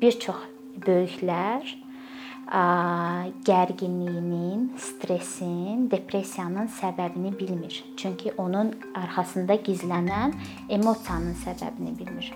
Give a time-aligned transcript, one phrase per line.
[0.00, 0.36] bir çox
[0.86, 1.76] böyüklər
[3.44, 7.84] gərginliyinin, stressin, depressiyanın səbəbini bilmir.
[7.96, 10.32] Çünki onun arxasında gizlənən
[10.68, 12.32] emosiyanın səbəbini bilmir.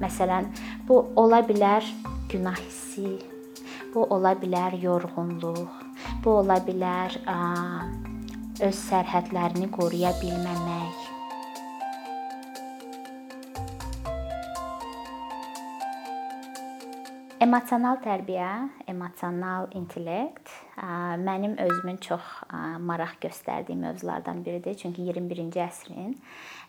[0.00, 0.50] Məsələn,
[0.88, 1.86] bu ola bilər
[2.32, 3.18] günah hissi,
[3.94, 5.68] bu ola bilər yorğunluq,
[6.24, 7.14] bu ola bilər
[8.66, 10.75] öz sərhədlərini qoruya bilməmək,
[17.36, 18.48] Emosional tərbiyə,
[18.88, 20.48] emosional intellekt
[21.20, 22.24] mənim özümün çox
[22.80, 24.78] maraq göstərdiyim mövzulardan biridir.
[24.80, 26.14] Çünki 21-ci əsrin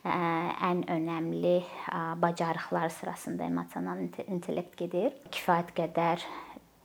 [0.03, 1.61] ən önəmli
[2.19, 5.15] bacarıqlar sırasında emosional intellekt gedir.
[5.31, 6.27] Kifayət qədər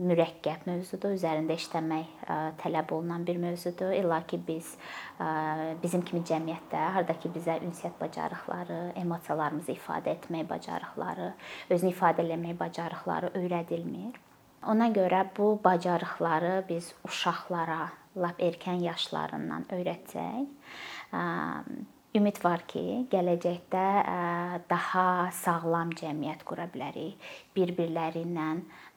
[0.03, 2.09] mürəkkəb mövzudur, üzərində işləmək
[2.63, 3.93] tələb olunan bir mövzudur.
[3.95, 4.75] İlla ki biz
[5.83, 11.33] bizim kimi cəmiyyətdə hardakı bizə ünsiyyət bacarıqları, emosiyalarımızı ifadə etmək bacarıqları,
[11.71, 14.19] özünü ifadə etmək bacarıqları öyrədilmir.
[14.69, 20.47] Ona görə bu bacarıqları biz uşaqlara lap erkən yaşlarından öyrətsək,
[22.13, 22.83] ümid var ki,
[23.13, 23.85] gələcəkdə
[24.69, 27.17] daha sağlam cəmiyyət qura bilərik.
[27.57, 28.49] Bir-birləri ilə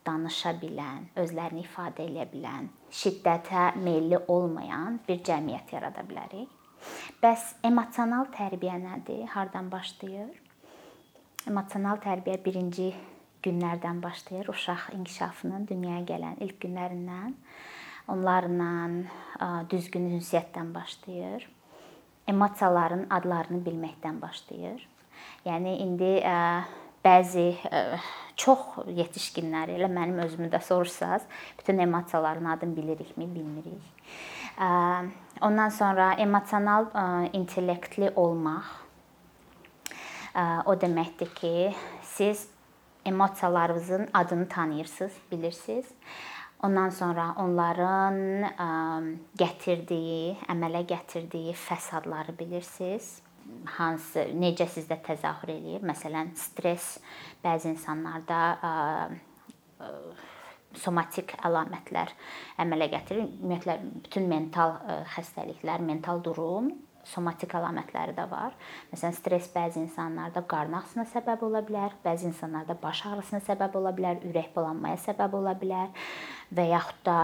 [0.05, 6.51] danışa bilən, özlərini ifadə edə bilən, şiddətə meylli olmayan bir cəmiyyət yarada bilərik.
[7.23, 9.25] Bəs emosional tərbiyə nədir?
[9.33, 10.35] Hardan başlayır?
[11.47, 12.91] Emosional tərbiyə birinci
[13.45, 17.33] günlərdən başlayır, uşaq inkişafının dünyaya gələn ilk günlərindən.
[18.11, 21.47] Onlarla düzgün ünsiyyətdən başlayır.
[22.27, 24.87] Emosiyaların adlarını bilməkdən başlayır.
[25.45, 26.11] Yəni indi
[27.05, 27.51] bəzi
[28.35, 28.59] çox
[28.89, 31.21] yetişkinləri, elə mənim özümü də soruşsaz,
[31.59, 33.83] bütün emosiyaların adını bilirikmi, bilmirik.
[35.41, 36.85] Ondan sonra emosional
[37.33, 38.65] intellektli olmaq
[40.65, 42.47] o deməkdir ki, siz
[43.05, 45.85] emosiyalarınızın adını tanıyırsınız, bilirsiniz.
[46.63, 48.47] Ondan sonra onların
[49.37, 53.19] gətirdiyi, əmələ gətirdiyi fəsadları bilirsiniz
[53.75, 55.83] hansı necə sizdə təzahür eləyir?
[55.85, 56.97] Məsələn, stress
[57.43, 58.39] bəzi insanlarda
[60.79, 62.15] somatik əlamətlər
[62.63, 63.27] əmələ gətirir.
[63.27, 63.77] Ümumiyyətlə
[64.07, 64.77] bütün mental
[65.13, 66.71] xəstəliklər, mental durum
[67.05, 68.55] somatik əlamətləri də var.
[68.91, 73.91] Məsələn, stress bəzi insanlarda qarın ağrısına səbəb ola bilər, bəzi insanlarda baş ağrısına səbəb ola
[73.97, 76.09] bilər, ürək bulanmaya səbəb ola bilər
[76.55, 77.19] və yaxud da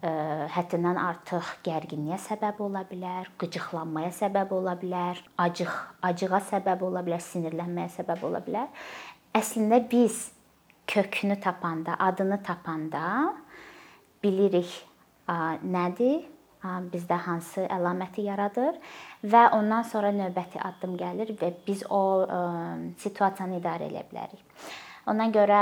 [0.00, 5.74] həddindən artıq gərginliyə səbəb ola bilər, qıcıqlanmaya səbəb ola bilər, acıq,
[6.08, 8.70] acığa səbəb ola bilər, sinirlənməyə səbəb ola bilər.
[9.36, 10.30] Əslində biz
[10.88, 13.34] kökünü tapanda, adını tapanda
[14.24, 14.72] bilirik
[15.28, 16.24] nədir,
[16.92, 18.76] bizdə hansı əlaməti yaradır
[19.24, 22.02] və ondan sonra növbəti addım gəlir və biz o
[23.00, 24.44] situasiyanı idarə edə bilərik.
[25.08, 25.60] Ona görə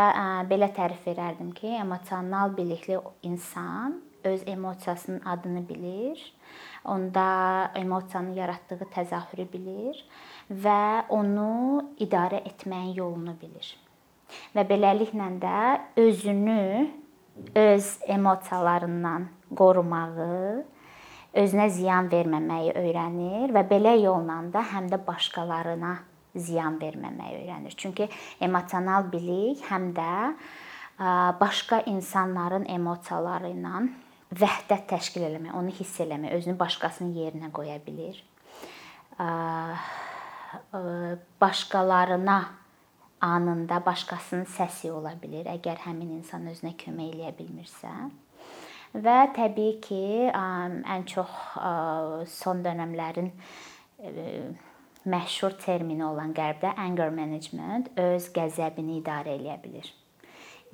[0.50, 6.34] belə tərif verərdim ki, emosional bilikli insan öz emosiyasının adını bilir,
[6.84, 10.00] onda emosiyanın yaratdığı təzahürü bilir
[10.50, 13.76] və onu idarə etməyin yolunu bilir.
[14.56, 15.60] Və beləliklə də
[15.97, 16.88] özünü
[17.54, 20.64] öz emosiyalarından qorumağı,
[21.36, 25.96] özünə ziyan verməməyi öyrənir və belə yolla da həm də başqalarına
[26.38, 27.74] ziyan verməməyi öyrənir.
[27.76, 28.08] Çünki
[28.40, 30.12] emosional bilik həm də
[31.40, 33.88] başqa insanların emosiyaları ilə
[34.28, 38.18] vəhdət təşkil eləmək, onu hiss eləmək, özünü başqasının yerinə qoya bilir.
[41.40, 42.38] Başqalarına
[43.20, 47.94] anında başqasının səsi ola bilər, əgər həmin insan özünə kömək eləyə bilmirsə.
[48.94, 51.37] Və təbii ki, ən çox
[52.32, 53.31] son dövrlərin
[55.09, 59.88] məşhur termini olan qərbdə anger management öz qəzəbini idarə eləyə bilər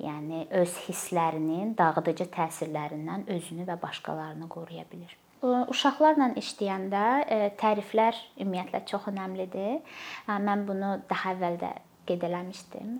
[0.01, 5.13] yəni öz hisslərinin dağıdıcı təsirlərindən özünü və başqalarını qoruya bilir.
[5.45, 9.83] Uşaqlarla işləyəndə e, təriflər ümumiyyətlə çox əhəmilidir.
[10.27, 11.71] Mən bunu daha əvvəl də
[12.07, 12.95] qeyd eləmişdim.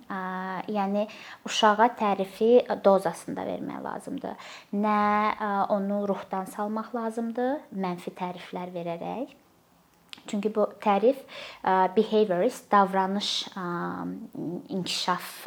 [0.76, 1.06] Yəni
[1.48, 2.50] uşağa tərifi
[2.84, 4.52] dozasında vermək lazımdır.
[4.84, 5.00] Nə
[5.74, 9.34] onu ruhdan salmaq lazımdır, mənfi təriflər verərək
[10.26, 11.18] Çünki bu tərif
[11.96, 13.30] behaviorist davranış
[14.74, 15.46] inkişaf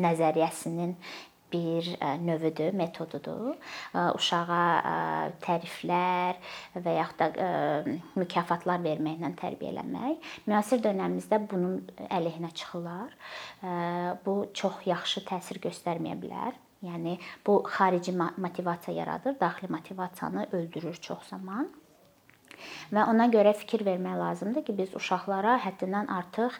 [0.00, 0.94] nəzəriyyəsinin
[1.52, 1.88] bir
[2.24, 3.56] növüdür, metodudur.
[3.94, 6.38] Uşağa təriflər
[6.76, 7.28] və yaxud da
[8.18, 10.32] mükafatlar verməklə tərbiyələmək.
[10.46, 13.14] Müasir dövrümüzdə bunun əleyhinə çıxırlar.
[14.26, 16.58] Bu çox yaxşı təsir göstərməyə bilər.
[16.80, 21.68] Yəni bu xarici motivasiya yaradır, daxili motivasiyanı öldürür çox zaman.
[22.94, 26.58] Və ona görə fikir vermək lazımdır ki, biz uşaqlara həddindən artıq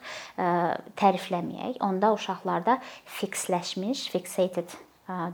[1.01, 1.81] tərifləməyək.
[1.85, 2.79] Onda uşaqlarda
[3.19, 4.73] fiksləşmiş, fixated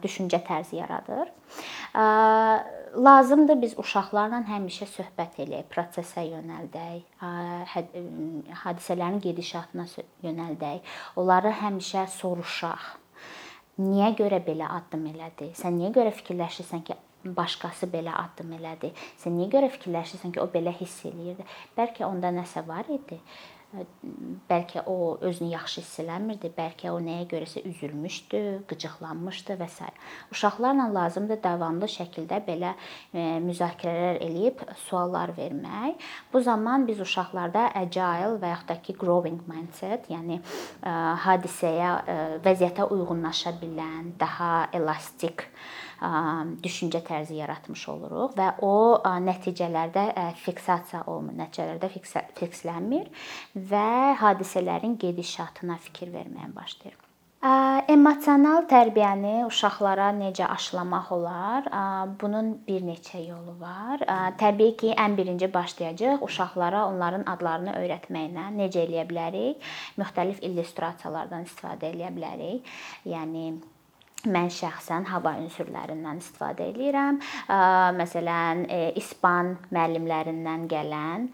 [0.01, 1.29] düşüncə tərzi yaradır.
[2.97, 7.03] Lazımdır biz uşaqlarla həmişə söhbət eləyək, prosesə yönəldək,
[8.63, 9.85] hadisələrin gedişatına
[10.25, 10.95] yönəldək.
[11.19, 12.87] Onları həmişə soruşaq.
[13.77, 15.51] Niyə görə belə addım elədi?
[15.59, 16.95] Sən niyə görə fikirləşirsən ki,
[17.35, 18.93] başqası belə addım elədi?
[19.21, 21.45] Sən niyə görə fikirləşirsən ki, o belə hiss eləyirdi?
[21.77, 23.19] Bəlkə onda nəsə var idi
[24.47, 28.39] bəlkə o özünü yaxşı hiss eləmirdi, bəlkə o nəyə görəsə üzülmüşdü,
[28.69, 29.89] qıcıqlanmışdı və s.
[30.31, 32.73] Uşaqlarla lazımdır davamlı şəkildə belə
[33.11, 35.99] e, müzakirələr eləyib suallar vermək.
[36.33, 40.95] Bu zaman biz uşaqlarda agile və yaxud da ki growing mindset, yəni e,
[41.27, 45.49] hadisəyə, e, vəziyyətə uyğunlaşa bilən, daha elastik
[46.63, 48.75] düşüncə tərzi yaratmış oluruq və o
[49.25, 50.05] nəticələrdə
[50.43, 51.89] fiksasiya olmur, nəticələrdə
[52.37, 53.09] fikslənmir
[53.55, 57.03] və hadisələrin gedişatına fikir verməyə başlayır.
[57.87, 61.67] Emosional tərbiyəni uşaqlara necə aşılamaq olar?
[62.19, 64.01] Bunun bir neçə yolu var.
[64.41, 68.49] Təbii ki, ən birinci başlayacağıq uşaqlara onların adlarını öyrətməklə.
[68.57, 69.63] Necə eləyə bilərik?
[70.01, 72.75] Müxtəlif illüstrasiyalardan istifadə eləyə bilərik.
[73.05, 73.45] Yəni
[74.31, 77.19] mən şəxsən hava ünsürlərindən istifadə edirəm.
[77.97, 81.27] Məsələn, e, ispan müəllimlərindən gələn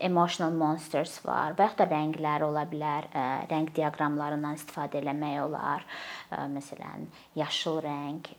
[0.00, 3.08] emotional monsters var və ya da rənglər ola bilər.
[3.50, 5.86] Rəng diaqramlarından istifadə eləmək olar.
[6.30, 8.32] Məsələn, yaşıl rəng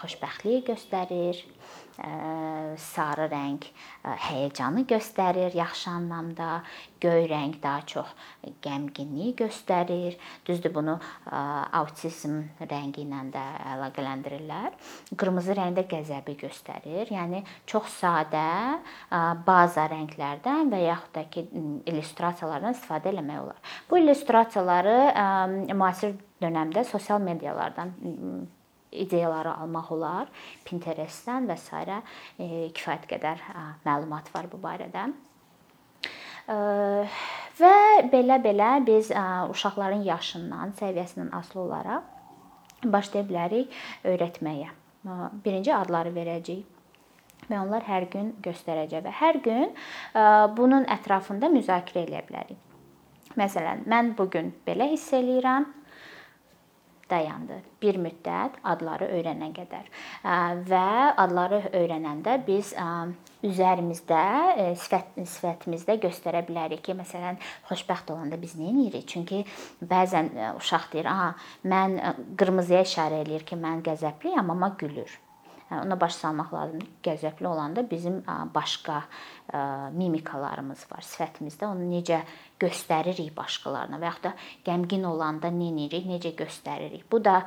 [0.00, 1.44] xoşbəxtliyi göstərir
[2.80, 3.64] sarı rəng
[4.04, 6.62] həyəcanı göstərir yaxşı anlamda,
[7.00, 8.06] göy rəng daha çox
[8.64, 10.16] qəmginliyi göstərir.
[10.46, 13.44] Düzdür, bunu autizm rəngi ilə də
[13.74, 14.78] əlaqələndirirlər.
[15.20, 17.10] Qırmızı rəng də qəzəbi göstərir.
[17.12, 18.80] Yəni çox sadə
[19.46, 21.46] baza rənglərdən və yaxud da ki
[21.90, 23.60] illüstrasiyalardan istifadə etmək olar.
[23.90, 24.96] Bu illüstrasiyaları
[25.74, 27.92] müasir dövrdə sosial medialardan
[28.92, 30.28] ideyaları almaq olar.
[30.66, 31.70] Pinterest-dən və s.
[32.38, 33.42] Kifayət qədər
[33.86, 35.08] məlumat var bu barədə.
[37.60, 37.76] Və
[38.10, 39.12] belə-belə biz
[39.52, 42.02] uşaqların yaşından, səviyyəsindən asılı olaraq
[42.84, 43.68] başlaya bilərik
[44.08, 44.70] öyrətməyə.
[45.44, 49.70] Birinci adları verəcəyik və onlar hər gün göstərəcək və hər gün
[50.56, 52.58] bunun ətrafında müzakirə edə bilərik.
[53.38, 55.64] Məsələn, mən bu gün belə hiss eləyirəm,
[57.10, 57.60] dayandı.
[57.82, 59.88] Bir müddət adları öyrənənə qədər.
[60.70, 60.90] Və
[61.24, 62.74] adları öyrənəndə biz
[63.46, 64.24] üzərimizdə,
[64.80, 67.40] sifət sifətimizdə göstərə bilərik ki, məsələn,
[67.70, 69.08] xoşbəxt olanda biz nə edirik?
[69.08, 69.44] Çünki
[69.80, 71.34] bəzən uşaq deyir, "Aha,
[71.64, 71.98] mən
[72.36, 75.18] qırmızıya işarə eləyir ki, mən qəzəbliyəm, amma gülür."
[75.70, 76.86] Ona baş salmaq lazımdır.
[77.04, 78.24] Qəzəbli olanda bizim
[78.54, 79.02] başqa
[79.94, 81.68] mimikalarımız var sifətimizdə.
[81.70, 82.20] Onu necə
[82.60, 84.32] göstəririk başqalarına və yaxud da
[84.66, 87.06] qəmgin olanda nə edirik, necə göstəririk.
[87.12, 87.46] Bu da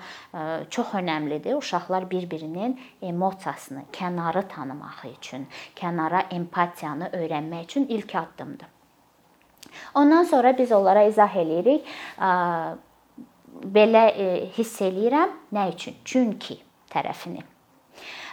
[0.70, 1.60] çox əhəmilidir.
[1.60, 8.68] Uşaqlar bir-birinin emosiyasını, kənarı tanımaq üçün, kənara empatiyanı öyrənmək üçün ilk addımdır.
[9.96, 11.88] Ondan sonra biz onlara izah eləyirik.
[13.64, 14.04] Belə
[14.58, 15.42] hiss eləyirəm.
[15.54, 15.96] Nə üçün?
[16.06, 16.58] Çünki
[16.90, 17.53] tərəfini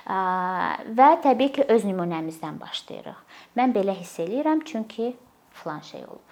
[0.07, 3.19] və təbii ki, öz nümunəmizdən başlayırıq.
[3.59, 5.17] Mən belə hiss eləyirəm çünki
[5.53, 6.29] filan şey olub.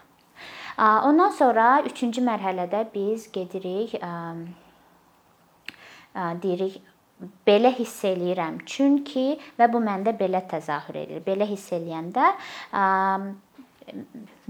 [0.79, 3.97] Ondan sonra 3-cü mərhələdə biz gedirik
[6.15, 6.81] deyirik
[7.47, 11.25] belə hiss eləyirəm çünki və bu məndə belə təzahür edir.
[11.27, 12.31] Belə hiss eləyəndə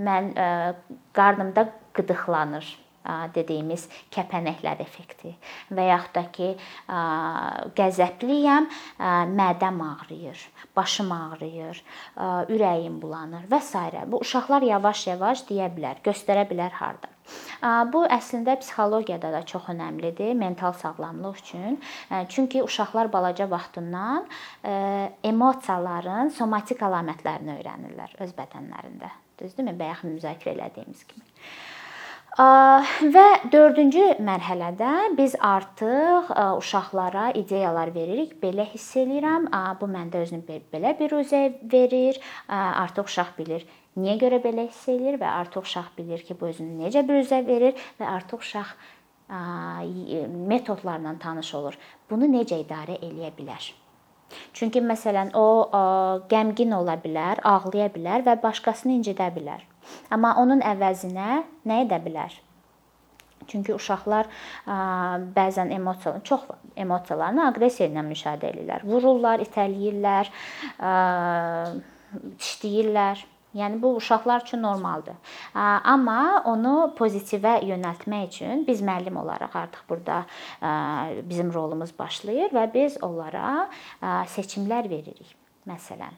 [0.09, 0.29] mən
[1.17, 1.65] qarnımda
[1.97, 2.69] qıdıqlanır
[3.35, 5.35] dediyimiz kəpənəklər effekti
[5.75, 6.49] və yaxud da ki,
[7.79, 8.71] qəzəbliyəm,
[9.39, 11.83] mədəm ağrıyır, başım ağrıyır,
[12.55, 13.85] ürəyim bulanır və s.
[14.07, 17.09] Bu uşaqlar yavaş-yavaş deyə bilər, göstərə bilər harda.
[17.93, 21.81] Bu əslində psixologiyada da çox əhəmilidir mental sağlamlıq üçün.
[22.29, 24.25] Çünki uşaqlar balaca vaxtından
[25.25, 29.13] emosiyaların somatik əlamətlərini öyrənirlər öz bədənlərində.
[29.43, 29.77] Düzdürmü?
[29.79, 31.27] Bayaq müzakirə elədiyimiz kimi.
[32.39, 36.29] Və 4-cü mərhələdə biz artıq
[36.61, 38.37] uşaqlara ideyalar veririk.
[38.39, 39.49] Belə hiss eləyirəm,
[39.81, 41.41] bu məndə özünü belə bir üzə
[41.73, 42.21] verir.
[42.47, 43.67] Artıq uşaq bilir
[43.99, 47.41] niyə görə belə hiss eləyir və artıq uşaq bilir ki, bu özünü necə bir üzə
[47.47, 48.71] verir və artıq uşaq
[50.53, 51.75] metodlarla tanış olur.
[52.11, 53.67] Bunu necə idarə eləyə bilər?
[54.55, 55.47] Çünki məsələn o
[56.31, 59.67] qəmgin ola bilər, ağlaya bilər və başqasını incidə bilər.
[60.11, 61.31] Amma onun əvəzinə
[61.69, 62.35] nə edə bilər?
[63.49, 64.27] Çünki uşaqlar
[65.37, 68.85] bəzən emosiya çox emosiyalarını aqressiya ilə müşahidə edirlər.
[68.85, 70.29] Vururlar, itələyirlər,
[72.37, 73.25] dişləyirlər.
[73.57, 75.17] Yəni bu uşaqlar üçün normaldır.
[75.57, 80.19] Amma onu pozitivə yönəltmək üçün biz müəllim olaraq artıq burada
[81.25, 83.71] bizim rolumuz başlayır və biz onlara
[84.37, 85.33] seçimlər veririk.
[85.69, 86.13] Məsələn,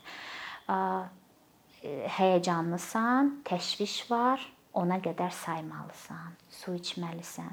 [1.83, 4.43] həyəcanlısan, təşviş var,
[4.77, 7.51] ona qədər saymalısan, su içməlisən.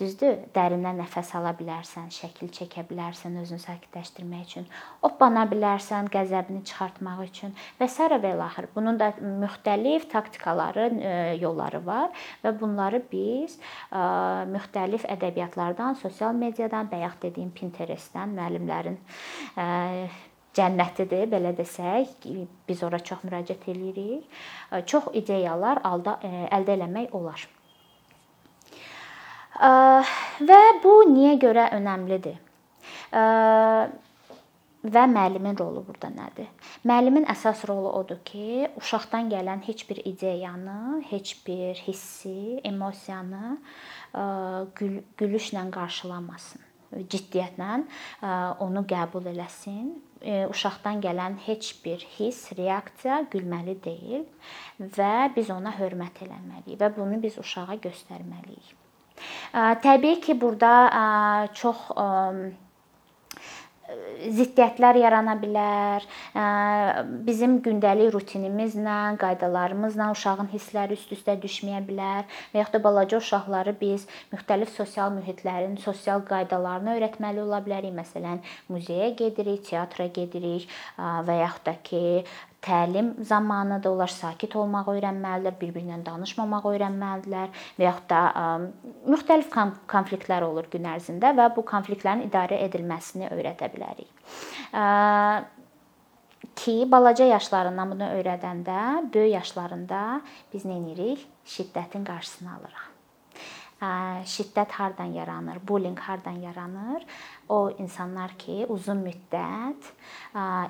[0.00, 0.38] Düzdür?
[0.54, 4.66] Dərindən nəfəs ala bilərsən, şəkil çəkə bilərsən özünü sakitləşdirmək üçün,
[5.04, 8.08] oppana bilərsən qəzəbini çıxartmaq üçün və s.
[8.08, 8.70] və ilaxır.
[8.74, 10.88] Bunun da müxtəlif taktikaları,
[11.42, 13.58] yolları var və bunları biz
[13.92, 19.02] müxtəlif ədəbiyyatlardan, sosial mediadan, bayaq dediyim Pinterestdən müəllimlərin
[20.54, 22.28] cənnətidir, belə desək.
[22.68, 24.24] Biz ora çox müraciət eləyirik.
[24.90, 27.44] Çox ideyalar alda əldə eləmək olar.
[30.48, 32.40] Və bu niyə görə önəmlidir?
[34.84, 36.50] Və müəllimin rolu burada nədir?
[36.84, 43.56] Müəllimin əsas rolu odur ki, uşaqdan gələn heç bir ideyanı, heç bir hissi, emosiyanı
[44.76, 47.78] gül gülüşlə qarşılamasın ciddiyyətlə
[48.64, 54.24] onu qəbul eləsin uşaqdan gələn heç bir hiss, reaksiya gülməli deyil
[54.96, 58.72] və biz ona hörmət eləməliyik və bunu biz uşağa göstərməliyik.
[59.84, 60.72] Təbii ki, burada
[61.54, 61.90] çox
[63.84, 66.04] ziddiyyətlər yarana bilər.
[67.26, 72.24] Bizim gündəlik rutinimizlə, qaydalarımızla uşağın hissləri üst-üstə düşməyə bilər
[72.54, 77.92] və yaxud da balaca uşaqları biz müxtəlif sosial mühitlərin sosial qaydalarını öyrətməli ola bilərik.
[77.94, 78.40] Məsələn,
[78.72, 82.02] muzeyə gedirik, teatra gedirik və yaxud da ki,
[82.64, 88.20] təlim zamanı da onlar sakit olmağı öyrənməlidirlər, bir-birinə danışmamağı öyrənməlidirlər və yaxud da
[89.10, 89.50] müxtəlif
[89.90, 94.10] konfliktlər olur gün ərzində və bu konfliktlərin idarə edilməsini öyrədə bilərik.
[96.54, 98.80] Ki, balaca yaşlarından bunu öyrədəndə,
[99.14, 100.02] böyük yaşlarında
[100.52, 101.28] biz nə edirik?
[101.44, 102.90] Şiddətin qarşısını alırıq
[104.24, 107.04] şiddət hardan yaranır, bullying hardan yaranır?
[107.48, 109.90] O insanlar ki, uzun müddət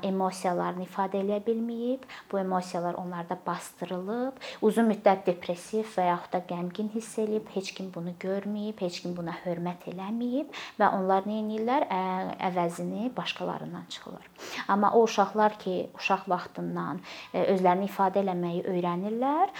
[0.08, 6.90] emosiyalarını ifadə edə bilməyib, bu emosiyalar onlarda bastırılıb, uzun müddət depressiv və yaxud da qəmgin
[6.96, 10.50] hiss eləyib, heç kim bunu görməyib, heç kim buna hörmət eləməyib
[10.80, 11.86] və onlar nə edirlər?
[12.50, 14.28] Əvəzini başqalarından çıxırlar.
[14.68, 17.00] Amma o uşaqlar ki, uşaq vaxtından
[17.46, 19.54] özlərini ifadə eləməyi öyrənirlər,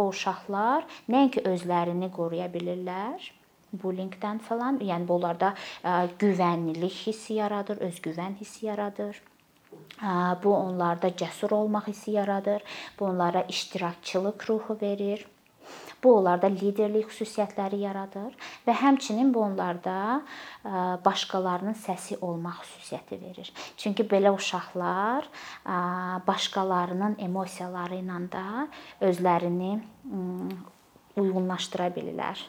[0.00, 3.32] o uşaqlar nəinki özlərini qoruya bilirlər,
[3.82, 5.54] bullyingdən falan, yəni bunlarda
[6.20, 9.22] güvənlilik hissi yaradır, özgüvən hissi yaradır.
[10.42, 12.62] Bu onlarda cəsur olmaq hissi yaradır.
[12.98, 15.26] Bu onlara iştirakçılıq ruhu verir.
[16.04, 18.34] Bu onlarda liderlik xüsusiyyətləri yaradır
[18.66, 20.20] və həmçinin bu onlarda
[21.04, 23.52] başqalarının səsi olmaq xüsusiyyəti verir.
[23.76, 25.24] Çünki belə uşaqlar
[26.26, 28.44] başqalarının emosiyaları ilə də
[29.08, 29.72] özlərini
[31.16, 32.44] uyğunlaşdıra bilirlər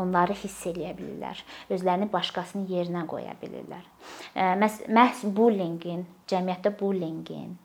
[0.00, 1.42] onları hiss eləyə bilirlər.
[1.70, 3.84] Özlərini başqasının yerinə qoya bilirlər.
[4.90, 7.56] Məhz bullyingin, cəmiyyətdə bullyingin,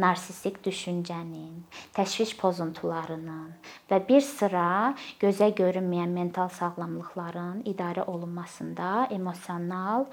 [0.00, 1.62] narsistik düşüncənin,
[1.94, 3.52] təşviş pozuntularının
[3.90, 10.08] və bir sıra gözə görünməyən mental sağlamlıqların idarə olunmasında emosional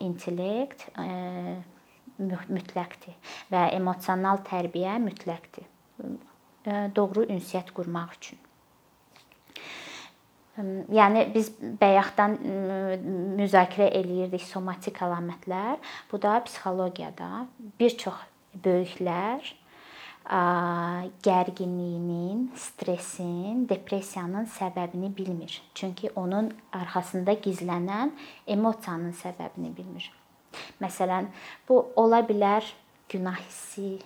[0.00, 0.88] intellekt
[2.48, 3.14] mütləqdir
[3.52, 5.68] və emosional tərbiyə mütləqdir.
[6.96, 8.40] Doğru ünsiyyət qurmaq üçün.
[10.58, 12.34] Yəni biz bayaqdan
[13.38, 15.78] müzakirə eləyirdik somatik əlamətlər.
[16.10, 17.46] Bu da psixologiyada
[17.78, 18.18] bir çox
[18.64, 19.54] böyüklər
[21.24, 25.62] gərginliyinin, stressin, depressiyanın səbəbini bilmir.
[25.74, 28.12] Çünki onun arxasında gizlənən
[28.46, 30.10] emosiyanın səbəbini bilmir.
[30.82, 31.30] Məsələn,
[31.68, 32.66] bu ola bilər
[33.08, 33.98] günah hissi,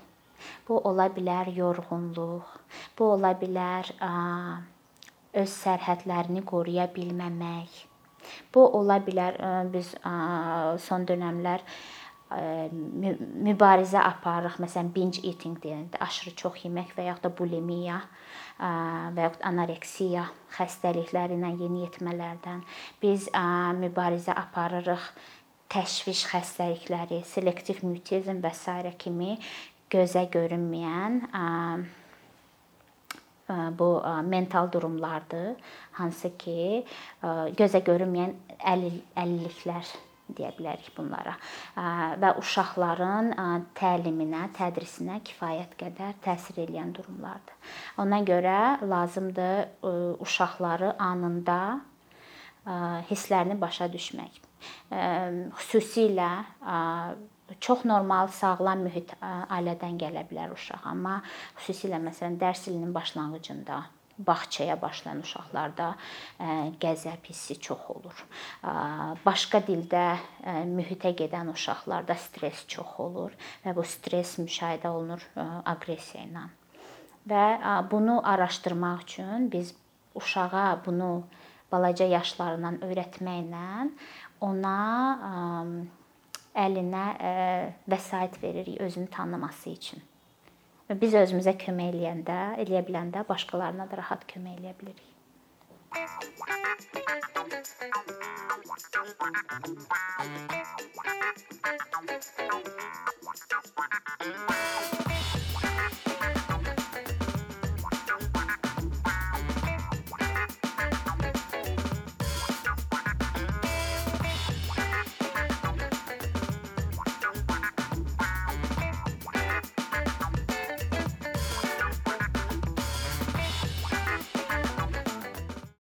[0.69, 2.47] bu ola bilər yorğunluq,
[2.99, 3.91] bu ola bilər
[5.33, 7.81] öz sərhədlərini qoruya bilməmək.
[8.55, 9.39] Bu ola bilər
[9.73, 9.95] biz
[10.85, 11.65] son dövrlər
[12.33, 14.57] mübarizə aparırıq.
[14.63, 17.99] Məsələn, binge eating deyəndə aşırı çox yemək və yaxud da bulimiya
[18.61, 20.25] və yaxud anoreksiya
[20.57, 22.63] xəstəlikləri ilə yeniyetmələrdən
[23.03, 23.29] biz
[23.83, 25.11] mübarizə aparırıq.
[25.73, 28.93] Təşviş xəstəlikləri, selektiv mutizm və s.
[29.01, 29.39] kimi
[29.89, 31.23] gözə görünməyən
[33.79, 35.55] bu mental durumlardır.
[35.99, 36.85] Hansı ki,
[37.59, 39.93] gözə görünməyən əlilliklər
[40.33, 41.35] deyə bilərik bunlara.
[42.23, 43.33] Və uşaqların
[43.77, 47.57] təliminə, tədrisinə kifayət qədər təsir edən durumlardır.
[48.01, 49.83] Ona görə lazımdır
[50.25, 51.59] uşaqları anında
[53.11, 54.41] hisslərini başa düşmək.
[55.59, 56.33] Xüsusilə
[57.61, 61.21] çox normal, sağlam mühit ailədən gələ bilər uşaq, amma
[61.59, 63.83] xüsusilə məsələn dərs ilinin başlanğıcında
[64.19, 65.95] bağçaya başlayan uşaqlarda
[66.83, 68.25] qəzəb hissi çox olur.
[69.27, 70.05] Başqa dildə
[70.69, 73.33] mühitə gedən uşaqlarda stress çox olur
[73.65, 75.25] və bu stress müşahidə olunur
[75.65, 76.45] aqressiya ilə.
[77.29, 77.47] Və
[77.91, 79.75] bunu araşdırmaq üçün biz
[80.15, 81.25] uşağa bunu
[81.73, 83.89] balaca yaşlarından öyrətməklə
[84.45, 84.79] ona
[86.55, 87.05] əlinə
[87.89, 90.03] vəsait veririk özünü tanıması üçün.
[90.91, 95.09] Və biz özümüzə kömək eləyəndə, eləyə biləndə başqalarına da rahat kömək eləyə bilirik.